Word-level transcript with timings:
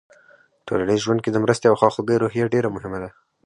ټولنیز 0.67 0.99
ژوند 1.05 1.21
کې 1.23 1.31
د 1.33 1.37
مرستې 1.43 1.65
او 1.69 1.77
خواخوږۍ 1.79 2.17
روحیه 2.17 2.51
ډېره 2.53 2.69
مهمه 2.75 2.99
ده. 3.03 3.09